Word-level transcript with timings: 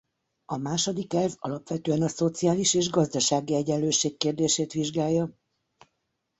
A 0.45 0.57
második 0.57 1.13
elv 1.13 1.33
alapvetően 1.39 2.01
a 2.01 2.07
szociális 2.07 2.73
és 2.73 2.89
gazdasági 2.89 3.53
egyenlőség 3.53 4.17
kérdését 4.17 4.73
vizsgálja. 4.73 5.35